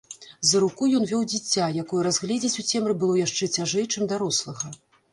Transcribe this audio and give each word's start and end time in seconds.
За 0.51 0.61
руку 0.63 0.87
ён 0.99 1.05
вёў 1.11 1.21
дзіця, 1.33 1.67
якое 1.83 2.01
разгледзець 2.09 2.53
у 2.65 2.67
цемры 2.71 2.93
было 3.07 3.23
яшчэ 3.25 3.53
цяжэй, 3.55 3.89
чым 3.93 4.03
дарослага. 4.17 4.79